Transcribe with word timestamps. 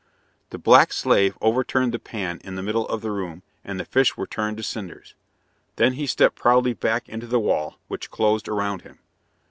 The 0.49 0.57
black 0.57 0.93
slave 0.93 1.37
overturned 1.41 1.91
the 1.93 1.99
pan 1.99 2.41
in 2.43 2.55
the 2.55 2.63
middle 2.63 2.87
of 2.87 3.01
the 3.03 3.11
room, 3.11 3.43
and 3.63 3.79
the 3.79 3.85
fish 3.85 4.17
were 4.17 4.25
turned 4.25 4.57
to 4.57 4.63
cinders. 4.63 5.13
Then 5.75 5.93
he 5.93 6.07
stepped 6.07 6.37
proudly 6.37 6.73
back 6.73 7.07
into 7.07 7.27
the 7.27 7.39
wall, 7.39 7.77
which 7.87 8.09
closed 8.09 8.47
round 8.47 8.81
him. 8.81 8.97